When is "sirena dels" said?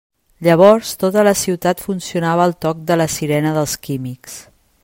3.19-3.81